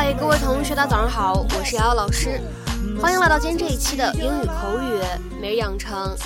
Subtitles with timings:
[0.00, 2.40] 嗨，各位同学，大家早上好，我是瑶瑶老师，
[3.02, 5.02] 欢迎来到今天这一期的英语口语
[5.40, 6.16] 每日养成。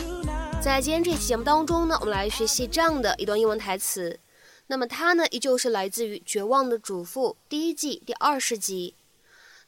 [0.60, 4.20] 在今天这期节目当中呢，我们来学习这样的一段英文台词。
[4.66, 8.93] 那么它呢，依旧是来自于《绝望的主妇》第一季第二十集。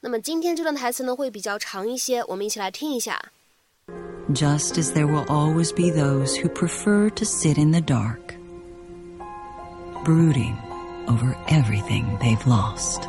[0.00, 3.32] 那么今天这段台词呢，会比较长一些，我们一起来听一下。
[4.34, 8.34] Just as there will always be those who prefer to sit in the dark,
[10.04, 10.56] brooding
[11.06, 13.08] over everything they've lost.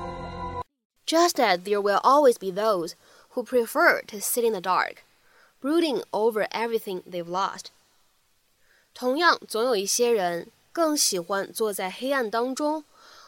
[1.06, 2.94] Just as there will always be those
[3.30, 5.02] who prefer to sit in the dark,
[5.60, 7.70] brooding over everything they've lost.
[8.94, 12.84] 同样，总有一些人更喜欢坐在黑暗当中，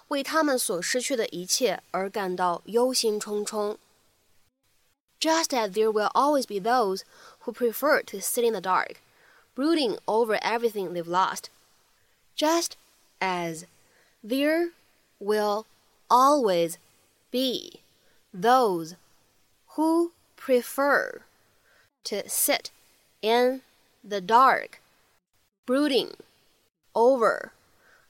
[0.09, 3.77] 为他们所失去的一切而感到忧心忡忡。
[5.21, 7.03] Just as there will always be those
[7.45, 8.97] who prefer to sit in the dark,
[9.55, 11.45] brooding over everything they've lost.
[12.37, 12.73] Just
[13.21, 13.65] as
[14.23, 14.73] there
[15.21, 15.65] will
[16.09, 16.75] always
[17.31, 17.81] be
[18.33, 18.97] those
[19.77, 21.23] who prefer
[22.05, 22.71] to sit
[23.21, 23.63] in
[24.03, 24.81] the dark,
[25.65, 26.11] brooding
[26.95, 27.53] over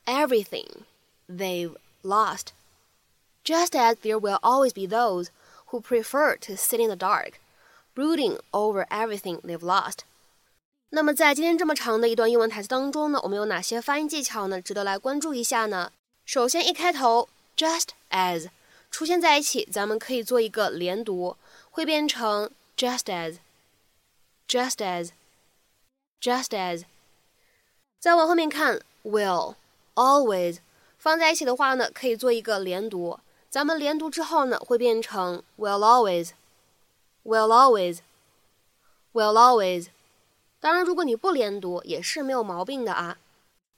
[0.06, 0.84] everything
[1.28, 2.53] they've lost.
[3.45, 5.31] Just as there will always be those
[5.69, 7.41] who prefer to sit in the dark,
[7.95, 10.01] brooding over everything they've lost.
[10.91, 14.61] 那么在今天这么长的一段英文台词当中呢，我们有哪些发音技巧呢？
[14.61, 15.92] 值得来关注一下呢？
[16.25, 18.48] 首先，一开头 just as
[18.90, 21.38] 出现在一起，咱们可以做一个连读，
[21.70, 26.84] 会变成 just as，just as，just as。
[28.00, 29.56] 再往后面看，will
[29.96, 30.58] always
[30.98, 33.20] 放在一起的话呢，可以做一个连读。
[33.50, 37.48] 咱们连读之后呢，会变成 will always，will
[39.14, 39.88] always，will always。
[40.60, 43.18] 当然，如果你不连读，也是没有毛病的啊。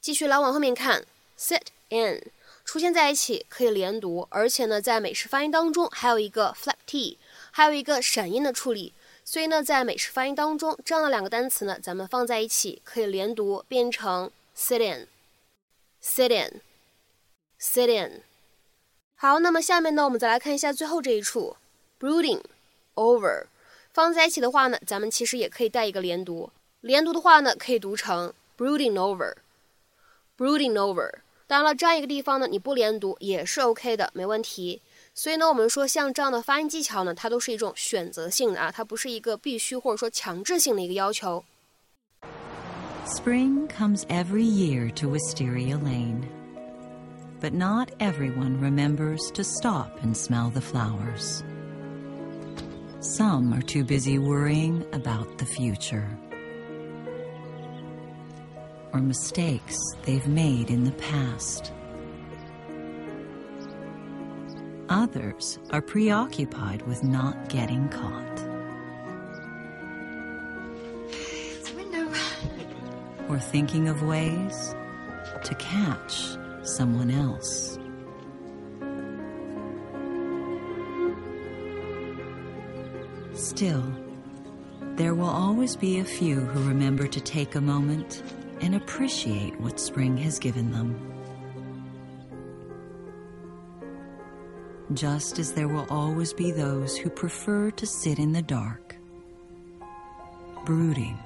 [0.01, 1.05] 继续来往后面看
[1.37, 2.31] ，sit in
[2.63, 7.17] 出现在一起可以连读，而且呢，在美式发音当中还有一个 flap t，
[7.51, 8.93] 还有一个闪音的处理。
[9.25, 18.23] 所以呢，在美式发音当中，这样的两个单词呢，咱们放在一起可以连读，变成 sit in，sit in，sit in。
[19.15, 21.57] 好，那么下面呢，我们再来看一下最后这一处
[21.99, 22.41] ，brooding
[22.95, 23.45] over，
[23.93, 31.19] 放在一起的话呢，咱们其实也可以带一个连读，连读的话呢，可以读成 brooding over，brooding over。
[31.48, 34.80] 当然了，这样一个地方呢，你不连读也是 OK 的，没问题。
[35.12, 41.44] 所以呢，我们说像这样的发音技巧呢，它都是一种选择性的啊，它不是一个必须或者说强制性的一个要求。
[43.06, 46.22] Spring comes every year to Wisteria Lane.
[47.40, 51.42] But not everyone remembers to stop and smell the flowers.
[53.02, 56.08] Some are too busy worrying about the future
[58.93, 61.71] or mistakes they've made in the past.
[64.89, 68.39] Others are preoccupied with not getting caught.
[71.11, 72.11] It's a window.
[73.27, 74.73] Or thinking of ways
[75.43, 77.77] to catch someone else.
[83.33, 83.85] Still,
[84.95, 88.23] there will always be a few who remember to take a moment
[88.61, 91.09] and appreciate what spring has given them.
[94.93, 98.95] Just as there will always be those who prefer to sit in the dark,
[100.65, 101.17] brooding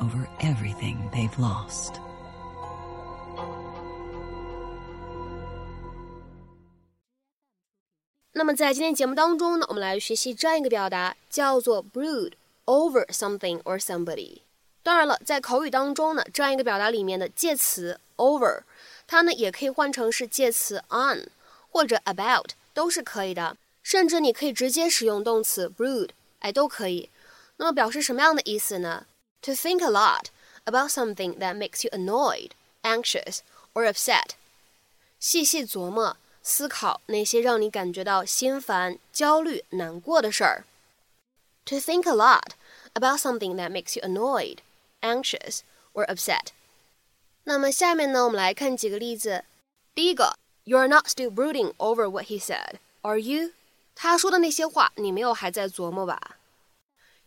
[0.00, 2.00] over everything they've lost.
[12.66, 14.44] over something or somebody。
[14.82, 18.62] 当然了，在口语当中呢，这样一个表达里面的介词 over，
[19.06, 21.28] 它呢也可以换成是介词 on
[21.70, 26.10] 或者 about 都是可以的，甚至你可以直接使用动词 brood，
[26.40, 27.10] 哎，都可以。
[27.56, 29.06] 那么表示什么样的意思呢
[29.42, 30.26] ？To think a lot
[30.64, 32.50] about something that makes you annoyed,
[32.82, 33.40] anxious
[33.74, 34.30] or upset。
[35.18, 36.16] 细细琢磨。
[36.42, 40.64] 思考那些让你感觉到心烦、焦虑、难过的事儿。
[41.66, 42.52] To think a lot
[42.94, 44.56] about something that makes you annoyed,
[45.01, 45.59] anxious,
[45.93, 46.47] or upset。
[47.43, 49.45] 那么下面呢，我们来看几个例子。
[49.93, 50.35] 第一个，
[50.65, 53.51] You're not still brooding over what he said, are you？
[53.93, 56.37] 他说的那些话，你没有还在琢磨吧？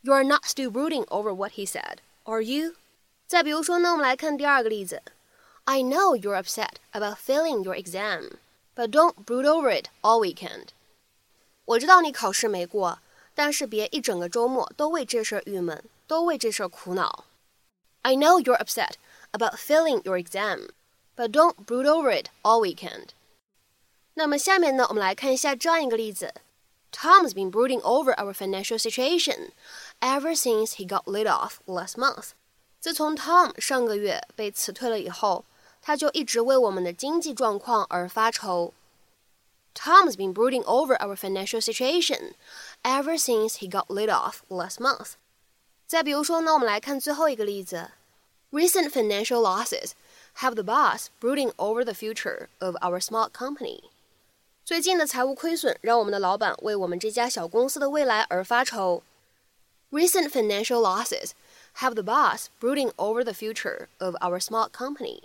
[0.02, 2.74] You're not still brooding over what he said, are you？
[3.26, 5.02] 再比如说呢，我们来看第二个例子。
[5.64, 8.38] I know you're upset about failing your exam.
[8.74, 10.68] But don't brood over it all weekend。
[11.64, 13.00] 我知道你考试没过，
[13.34, 17.24] 但是别一整个周末都为这事儿郁闷，都为这事儿苦恼。
[18.02, 18.96] I know you're upset
[19.32, 20.68] about failing your exam,
[21.16, 23.10] but don't brood over it all weekend。
[24.14, 26.34] 那么下面呢，我们来看一下这样一个例子
[26.90, 29.50] Tom's been brooding over our financial situation
[30.00, 32.30] ever since he got laid off last month.
[32.80, 35.44] 自从 Tom 上个月被辞退了以后，
[35.82, 38.72] 他就一直为我们的经济状况而发愁。
[39.74, 42.34] Tom's been brooding over our financial situation
[42.82, 45.12] ever since he got laid off last month.
[45.92, 47.90] 再比如说呢，我们来看最后一个例子：
[48.50, 49.92] Recent financial losses
[50.38, 53.84] have the boss brooding over the future of our small company.
[54.64, 59.02] 最近的财务亏损让我们的老板为我们这家小公司的未来而发愁。
[59.90, 61.30] Recent financial losses
[61.78, 65.22] have the boss brooding over the future of our small company.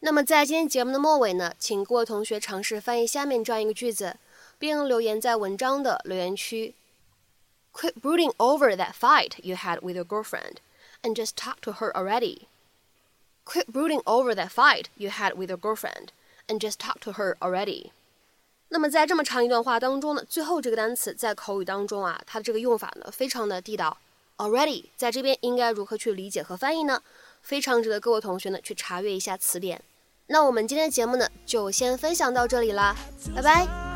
[0.00, 4.16] 那么在今天节目的末尾呢，请各位同学尝试翻译下面这样一个句子，
[4.58, 6.74] 并留言在文章的留言区。
[7.73, 10.57] Quit brooding over that fight you had with your girlfriend,
[11.01, 12.47] and just talk to her already.
[13.45, 16.09] Quit brooding over that fight you had with your girlfriend,
[16.47, 17.91] and just talk to her already.
[18.69, 23.97] 那么在这么长一段话当中呢，最后这个单词在口语当中啊，它的这个用法呢非常的地道。
[24.37, 27.01] Already 在这边应该如何去理解和翻译呢？
[27.41, 29.81] 非常值得各位同学呢去查阅一下词典。
[30.27, 32.95] 那我们今天的节目呢就先分享到这里啦，
[33.35, 33.88] 拜拜。